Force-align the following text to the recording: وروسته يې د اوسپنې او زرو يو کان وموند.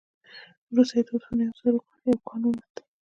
وروسته 0.71 0.95
يې 0.97 1.03
د 1.07 1.09
اوسپنې 1.13 1.43
او 1.49 1.55
زرو 1.61 1.79
يو 2.05 2.23
کان 2.27 2.41
وموند. 2.45 2.75